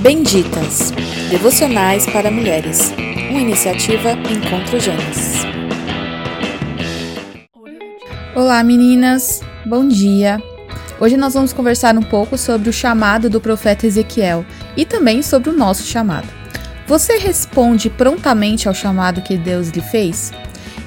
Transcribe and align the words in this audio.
Benditas 0.00 0.92
Devocionais 1.28 2.06
para 2.06 2.30
Mulheres, 2.30 2.92
uma 3.30 3.40
iniciativa 3.40 4.12
Encontro 4.12 4.78
Gênesis. 4.78 5.42
Olá 8.34 8.62
meninas, 8.62 9.40
bom 9.66 9.88
dia. 9.88 10.40
Hoje 11.00 11.16
nós 11.16 11.34
vamos 11.34 11.52
conversar 11.52 11.96
um 11.98 12.02
pouco 12.02 12.38
sobre 12.38 12.70
o 12.70 12.72
chamado 12.72 13.28
do 13.28 13.40
profeta 13.40 13.88
Ezequiel 13.88 14.44
e 14.76 14.84
também 14.84 15.20
sobre 15.20 15.50
o 15.50 15.56
nosso 15.56 15.82
chamado. 15.82 16.28
Você 16.86 17.18
responde 17.18 17.90
prontamente 17.90 18.68
ao 18.68 18.74
chamado 18.74 19.20
que 19.20 19.36
Deus 19.36 19.70
lhe 19.70 19.80
fez? 19.80 20.32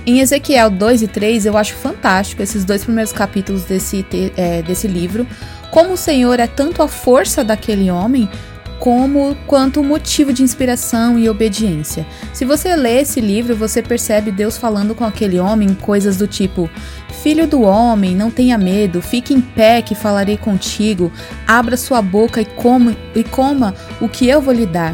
Em 0.06 0.22
Ezequiel 0.22 0.70
2 0.70 1.02
e 1.02 1.08
3, 1.08 1.46
eu 1.46 1.58
acho 1.58 1.76
fantástico 1.76 2.42
esses 2.42 2.64
dois 2.64 2.84
primeiros 2.84 3.12
capítulos 3.12 3.64
desse, 3.64 4.06
é, 4.38 4.62
desse 4.62 4.88
livro, 4.88 5.28
como 5.70 5.94
o 5.94 5.98
Senhor 5.98 6.40
é 6.40 6.46
tanto 6.48 6.84
a 6.84 6.88
força 6.88 7.44
daquele 7.44 7.90
homem, 7.90 8.30
como 8.84 9.34
quanto 9.48 9.82
motivo 9.82 10.34
de 10.34 10.44
inspiração 10.44 11.18
e 11.18 11.30
obediência. 11.30 12.06
Se 12.34 12.44
você 12.44 12.76
lê 12.76 13.00
esse 13.00 13.22
livro, 13.22 13.56
você 13.56 13.82
percebe 13.82 14.30
Deus 14.30 14.58
falando 14.58 14.94
com 14.94 15.06
aquele 15.06 15.40
homem 15.40 15.74
coisas 15.74 16.18
do 16.18 16.28
tipo: 16.28 16.70
Filho 17.22 17.48
do 17.48 17.62
homem, 17.62 18.14
não 18.14 18.30
tenha 18.30 18.58
medo, 18.58 19.02
fique 19.02 19.34
em 19.34 19.40
pé 19.40 19.82
que 19.82 19.96
falarei 19.96 20.36
contigo, 20.36 21.10
abra 21.48 21.78
sua 21.78 22.02
boca 22.02 22.42
e 22.42 22.46
coma, 22.46 22.94
e 23.16 23.24
coma 23.24 23.74
o 24.02 24.10
que 24.10 24.28
eu 24.28 24.42
vou 24.42 24.54
lhe 24.54 24.66
dar. 24.66 24.94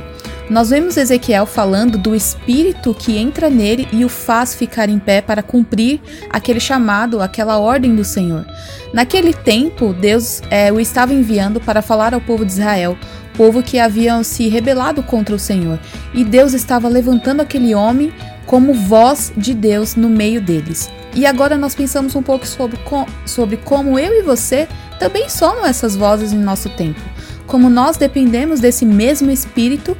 Nós 0.50 0.72
vemos 0.72 0.98
Ezequiel 0.98 1.46
falando 1.46 1.96
do 1.96 2.16
espírito 2.16 2.92
que 2.96 3.16
entra 3.18 3.52
nele 3.52 3.88
e 3.94 4.04
o 4.04 4.10
faz 4.10 4.56
ficar 4.56 4.90
em 4.90 4.98
pé 4.98 5.22
para 5.22 5.44
cumprir 5.44 6.02
aquele 6.28 6.60
chamado, 6.60 7.22
aquela 7.22 7.60
ordem 7.60 7.96
do 7.96 8.04
Senhor. 8.04 8.44
Naquele 8.92 9.32
tempo, 9.32 9.94
Deus 9.94 10.42
é, 10.50 10.72
o 10.72 10.80
estava 10.80 11.14
enviando 11.14 11.62
para 11.62 11.84
falar 11.84 12.16
ao 12.16 12.22
povo 12.22 12.44
de 12.44 12.54
Israel, 12.54 12.98
povo 13.38 13.62
que 13.62 13.78
haviam 13.78 14.24
se 14.24 14.48
rebelado 14.48 15.04
contra 15.04 15.36
o 15.36 15.40
Senhor, 15.40 15.80
e 16.16 16.24
Deus 16.24 16.54
estava 16.54 16.90
levantando 16.90 17.42
aquele 17.42 17.76
homem 17.76 18.12
como 18.48 18.74
voz 18.74 19.32
de 19.38 19.54
Deus 19.54 19.96
no 19.96 20.10
meio 20.10 20.42
deles. 20.42 20.90
E 21.14 21.28
agora 21.28 21.58
nós 21.58 21.76
pensamos 21.76 22.16
um 22.16 22.24
pouco 22.24 22.48
sobre, 22.48 22.80
sobre 23.24 23.58
como 23.58 24.00
eu 24.00 24.20
e 24.20 24.24
você 24.24 24.68
também 25.00 25.30
somos 25.30 25.66
essas 25.66 25.96
vozes 25.96 26.34
em 26.34 26.40
nosso 26.40 26.70
tempo. 26.70 27.00
Como 27.46 27.70
nós 27.70 27.98
dependemos 27.98 28.60
desse 28.60 28.86
mesmo 28.86 29.32
Espírito 29.32 29.96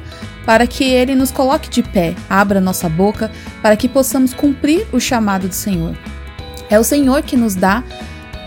para 0.50 0.66
que 0.66 0.82
ele 0.82 1.14
nos 1.14 1.30
coloque 1.30 1.70
de 1.70 1.80
pé, 1.80 2.12
abra 2.28 2.60
nossa 2.60 2.88
boca, 2.88 3.30
para 3.62 3.76
que 3.76 3.88
possamos 3.88 4.34
cumprir 4.34 4.84
o 4.92 4.98
chamado 4.98 5.46
do 5.46 5.54
Senhor. 5.54 5.96
É 6.68 6.76
o 6.76 6.82
Senhor 6.82 7.22
que 7.22 7.36
nos 7.36 7.54
dá 7.54 7.84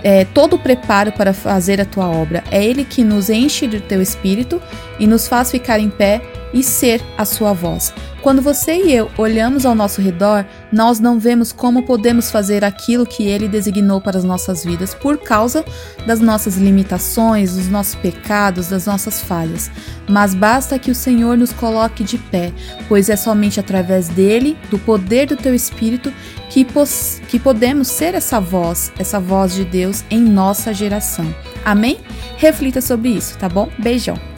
é, 0.04 0.26
todo 0.26 0.58
o 0.58 0.60
preparo 0.60 1.14
para 1.14 1.32
fazer 1.32 1.80
a 1.80 1.86
tua 1.86 2.10
obra. 2.10 2.44
É 2.52 2.62
Ele 2.62 2.84
que 2.84 3.06
nos 3.06 3.30
enche 3.30 3.68
do 3.68 3.80
teu 3.80 4.02
espírito 4.02 4.62
e 5.00 5.08
nos 5.08 5.30
faz 5.30 5.50
ficar 5.50 5.80
em 5.80 5.90
pé 5.90 6.22
e 6.54 6.64
ser 6.64 7.02
a 7.18 7.26
sua 7.26 7.54
voz. 7.54 7.94
Quando 8.24 8.42
você 8.42 8.76
e 8.76 8.94
eu 8.94 9.12
olhamos 9.18 9.66
ao 9.66 9.76
nosso 9.76 10.00
redor, 10.00 10.46
nós 10.72 10.98
não 10.98 11.20
vemos 11.20 11.52
como 11.52 11.84
podemos 11.84 12.32
fazer 12.32 12.64
aquilo 12.64 13.06
que 13.06 13.24
Ele 13.28 13.50
designou 13.50 14.00
para 14.00 14.18
as 14.18 14.24
nossas 14.24 14.64
vidas 14.64 14.94
por 14.94 15.18
causa 15.18 15.66
das 16.08 16.22
nossas 16.22 16.56
limitações, 16.56 17.58
dos 17.58 17.68
nossos 17.68 17.96
pecados, 17.96 18.70
das 18.70 18.86
nossas 18.86 19.22
falhas. 19.22 19.70
Mas 20.08 20.34
basta 20.34 20.80
que 20.80 20.90
o 20.90 20.96
Senhor 20.96 21.38
nos 21.38 21.52
coloque 21.52 22.02
de 22.02 22.18
pé, 22.18 22.54
pois 22.88 23.10
é 23.10 23.18
somente 23.18 23.60
através 23.60 24.08
dele, 24.08 24.58
do 24.70 24.80
poder 24.80 25.28
do 25.28 25.36
Teu 25.36 25.54
Espírito, 25.54 26.14
que, 26.50 26.66
que 27.28 27.40
podemos 27.40 27.90
ser 27.90 28.14
essa 28.14 28.40
voz, 28.40 28.90
essa 28.98 29.20
voz 29.20 29.54
de 29.54 29.66
Deus 29.66 30.02
em 30.10 30.22
nossa 30.22 30.74
geração. 30.74 31.34
Amém? 31.66 31.98
Reflita 32.38 32.80
sobre 32.80 33.10
isso, 33.10 33.38
tá 33.38 33.50
bom? 33.50 33.70
Beijão! 33.80 34.33